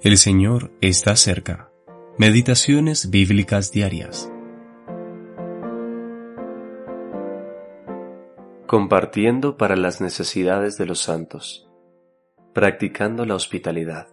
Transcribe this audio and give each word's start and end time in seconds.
El 0.00 0.16
Señor 0.16 0.70
está 0.80 1.16
cerca. 1.16 1.72
Meditaciones 2.18 3.10
bíblicas 3.10 3.72
diarias. 3.72 4.30
Compartiendo 8.68 9.56
para 9.56 9.74
las 9.74 10.00
necesidades 10.00 10.78
de 10.78 10.86
los 10.86 11.00
santos. 11.00 11.68
Practicando 12.54 13.24
la 13.24 13.34
hospitalidad. 13.34 14.06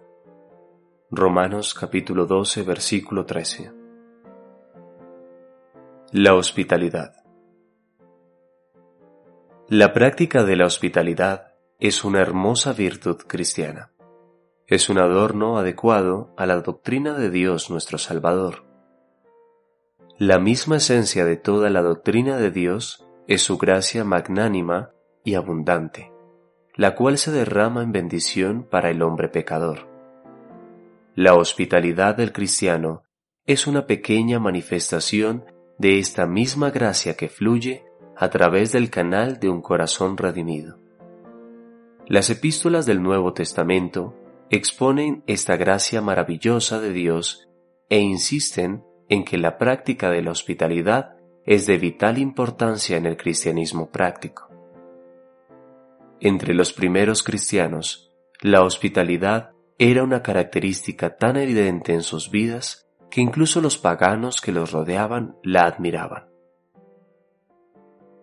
Romanos 1.11 1.75
capítulo 1.75 2.25
12 2.25 2.63
versículo 2.63 3.27
13. 3.27 3.71
La 6.13 6.33
hospitalidad. 6.33 7.13
La 9.69 9.93
práctica 9.93 10.43
de 10.43 10.55
la 10.55 10.65
hospitalidad 10.65 11.53
es 11.79 12.03
una 12.03 12.21
hermosa 12.21 12.73
virtud 12.73 13.17
cristiana 13.27 13.91
es 14.67 14.89
un 14.89 14.97
adorno 14.97 15.59
adecuado 15.59 16.33
a 16.37 16.47
la 16.47 16.59
doctrina 16.59 17.13
de 17.13 17.29
Dios 17.29 17.69
nuestro 17.69 17.99
Salvador. 17.99 18.65
La 20.17 20.39
misma 20.39 20.77
esencia 20.77 21.23
de 21.23 21.37
toda 21.37 21.69
la 21.69 21.83
doctrina 21.83 22.37
de 22.37 22.49
Dios 22.49 23.05
es 23.27 23.43
su 23.43 23.59
gracia 23.59 24.03
magnánima 24.03 24.91
y 25.23 25.35
abundante, 25.35 26.11
la 26.75 26.95
cual 26.95 27.19
se 27.19 27.31
derrama 27.31 27.83
en 27.83 27.91
bendición 27.91 28.63
para 28.63 28.89
el 28.89 29.03
hombre 29.03 29.29
pecador. 29.29 29.87
La 31.13 31.35
hospitalidad 31.35 32.15
del 32.15 32.31
cristiano 32.31 33.03
es 33.45 33.67
una 33.67 33.85
pequeña 33.85 34.39
manifestación 34.39 35.45
de 35.77 35.99
esta 35.99 36.25
misma 36.25 36.71
gracia 36.71 37.15
que 37.15 37.29
fluye 37.29 37.85
a 38.17 38.29
través 38.31 38.71
del 38.71 38.89
canal 38.89 39.39
de 39.39 39.49
un 39.49 39.61
corazón 39.61 40.17
redimido. 40.17 40.79
Las 42.07 42.31
epístolas 42.31 42.87
del 42.87 43.03
Nuevo 43.03 43.33
Testamento 43.33 44.15
exponen 44.49 45.23
esta 45.27 45.57
gracia 45.57 46.01
maravillosa 46.01 46.79
de 46.79 46.91
Dios 46.91 47.49
e 47.89 47.99
insisten 47.99 48.83
en 49.09 49.23
que 49.23 49.37
la 49.37 49.57
práctica 49.57 50.09
de 50.09 50.21
la 50.21 50.31
hospitalidad 50.31 51.15
es 51.45 51.65
de 51.67 51.77
vital 51.77 52.17
importancia 52.17 52.97
en 52.97 53.05
el 53.05 53.17
cristianismo 53.17 53.91
práctico. 53.91 54.49
Entre 56.19 56.53
los 56.53 56.73
primeros 56.73 57.23
cristianos, 57.23 58.11
la 58.41 58.63
hospitalidad 58.63 59.51
era 59.77 60.03
una 60.03 60.23
característica 60.23 61.17
tan 61.17 61.37
evidente 61.37 61.93
en 61.93 62.01
sus 62.01 62.31
vidas 62.31 62.87
que 63.11 63.21
incluso 63.21 63.61
los 63.61 63.77
paganos 63.77 64.41
que 64.41 64.51
los 64.51 64.71
rodeaban 64.71 65.35
la 65.43 65.61
admiraban. 65.63 66.29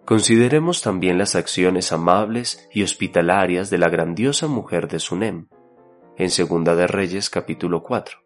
Consideremos 0.04 0.82
también 0.82 1.16
las 1.16 1.36
acciones 1.36 1.92
amables 1.92 2.68
y 2.72 2.82
hospitalarias 2.82 3.70
de 3.70 3.78
la 3.78 3.88
grandiosa 3.88 4.48
mujer 4.48 4.88
de 4.88 4.98
Sunem, 4.98 5.48
en 6.22 6.30
Segunda 6.30 6.76
de 6.76 6.86
Reyes 6.86 7.30
capítulo 7.30 7.82
4. 7.82 8.18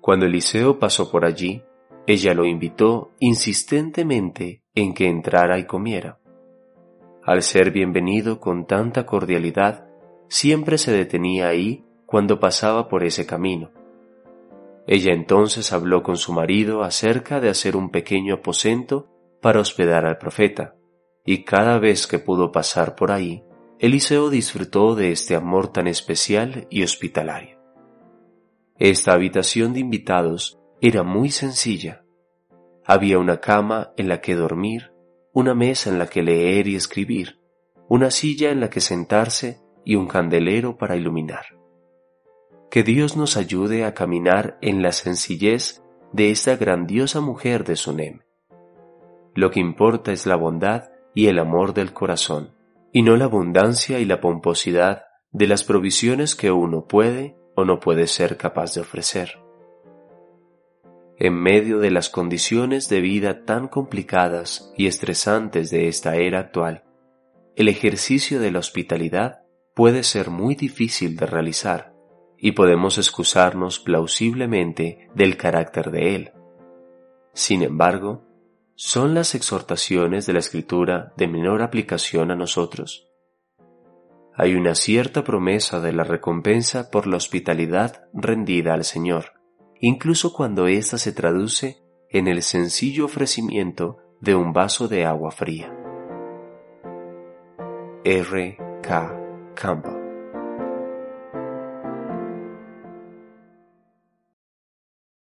Cuando 0.00 0.26
Eliseo 0.26 0.78
pasó 0.78 1.10
por 1.10 1.24
allí, 1.24 1.64
ella 2.06 2.32
lo 2.32 2.44
invitó 2.44 3.10
insistentemente 3.18 4.62
en 4.72 4.94
que 4.94 5.08
entrara 5.08 5.58
y 5.58 5.64
comiera. 5.64 6.20
Al 7.24 7.42
ser 7.42 7.72
bienvenido 7.72 8.38
con 8.38 8.68
tanta 8.68 9.04
cordialidad, 9.04 9.88
siempre 10.28 10.78
se 10.78 10.92
detenía 10.92 11.48
ahí 11.48 11.84
cuando 12.06 12.38
pasaba 12.38 12.86
por 12.88 13.02
ese 13.02 13.26
camino. 13.26 13.72
Ella 14.86 15.12
entonces 15.12 15.72
habló 15.72 16.04
con 16.04 16.16
su 16.16 16.32
marido 16.32 16.84
acerca 16.84 17.40
de 17.40 17.48
hacer 17.48 17.74
un 17.74 17.90
pequeño 17.90 18.34
aposento 18.34 19.08
para 19.42 19.58
hospedar 19.58 20.06
al 20.06 20.18
profeta, 20.18 20.76
y 21.24 21.42
cada 21.42 21.80
vez 21.80 22.06
que 22.06 22.20
pudo 22.20 22.52
pasar 22.52 22.94
por 22.94 23.10
ahí, 23.10 23.42
Eliseo 23.78 24.30
disfrutó 24.30 24.94
de 24.94 25.12
este 25.12 25.34
amor 25.34 25.70
tan 25.70 25.86
especial 25.86 26.66
y 26.70 26.82
hospitalario. 26.82 27.58
Esta 28.78 29.12
habitación 29.12 29.74
de 29.74 29.80
invitados 29.80 30.58
era 30.80 31.02
muy 31.02 31.30
sencilla. 31.30 32.02
Había 32.86 33.18
una 33.18 33.38
cama 33.40 33.92
en 33.98 34.08
la 34.08 34.22
que 34.22 34.34
dormir, 34.34 34.92
una 35.34 35.54
mesa 35.54 35.90
en 35.90 35.98
la 35.98 36.06
que 36.06 36.22
leer 36.22 36.68
y 36.68 36.74
escribir, 36.74 37.38
una 37.86 38.10
silla 38.10 38.50
en 38.50 38.60
la 38.60 38.70
que 38.70 38.80
sentarse 38.80 39.60
y 39.84 39.96
un 39.96 40.08
candelero 40.08 40.78
para 40.78 40.96
iluminar. 40.96 41.44
Que 42.70 42.82
Dios 42.82 43.14
nos 43.18 43.36
ayude 43.36 43.84
a 43.84 43.92
caminar 43.92 44.56
en 44.62 44.80
la 44.80 44.92
sencillez 44.92 45.82
de 46.12 46.30
esta 46.30 46.56
grandiosa 46.56 47.20
mujer 47.20 47.64
de 47.64 47.76
Sunem. 47.76 48.20
Lo 49.34 49.50
que 49.50 49.60
importa 49.60 50.12
es 50.12 50.24
la 50.24 50.36
bondad 50.36 50.84
y 51.14 51.26
el 51.26 51.38
amor 51.38 51.74
del 51.74 51.92
corazón 51.92 52.55
y 52.96 53.02
no 53.02 53.18
la 53.18 53.26
abundancia 53.26 53.98
y 53.98 54.06
la 54.06 54.22
pomposidad 54.22 55.02
de 55.30 55.46
las 55.46 55.64
provisiones 55.64 56.34
que 56.34 56.50
uno 56.50 56.86
puede 56.86 57.36
o 57.54 57.66
no 57.66 57.78
puede 57.78 58.06
ser 58.06 58.38
capaz 58.38 58.72
de 58.72 58.80
ofrecer. 58.80 59.38
En 61.18 61.34
medio 61.34 61.78
de 61.78 61.90
las 61.90 62.08
condiciones 62.08 62.88
de 62.88 63.02
vida 63.02 63.44
tan 63.44 63.68
complicadas 63.68 64.72
y 64.78 64.86
estresantes 64.86 65.68
de 65.68 65.88
esta 65.88 66.16
era 66.16 66.38
actual, 66.38 66.84
el 67.54 67.68
ejercicio 67.68 68.40
de 68.40 68.50
la 68.50 68.60
hospitalidad 68.60 69.42
puede 69.74 70.02
ser 70.02 70.30
muy 70.30 70.54
difícil 70.54 71.16
de 71.16 71.26
realizar 71.26 71.92
y 72.38 72.52
podemos 72.52 72.96
excusarnos 72.96 73.78
plausiblemente 73.78 75.10
del 75.14 75.36
carácter 75.36 75.90
de 75.90 76.14
él. 76.14 76.32
Sin 77.34 77.62
embargo, 77.62 78.25
son 78.76 79.14
las 79.14 79.34
exhortaciones 79.34 80.26
de 80.26 80.34
la 80.34 80.38
Escritura 80.38 81.14
de 81.16 81.26
menor 81.26 81.62
aplicación 81.62 82.30
a 82.30 82.36
nosotros. 82.36 83.08
Hay 84.34 84.54
una 84.54 84.74
cierta 84.74 85.24
promesa 85.24 85.80
de 85.80 85.94
la 85.94 86.04
recompensa 86.04 86.90
por 86.90 87.06
la 87.06 87.16
hospitalidad 87.16 88.04
rendida 88.12 88.74
al 88.74 88.84
Señor, 88.84 89.32
incluso 89.80 90.34
cuando 90.34 90.66
ésta 90.66 90.98
se 90.98 91.12
traduce 91.12 91.78
en 92.10 92.28
el 92.28 92.42
sencillo 92.42 93.06
ofrecimiento 93.06 93.96
de 94.20 94.34
un 94.34 94.52
vaso 94.52 94.88
de 94.88 95.06
agua 95.06 95.30
fría. 95.30 95.74
R. 98.04 98.58
K. 98.82 99.20
Campbell 99.54 100.05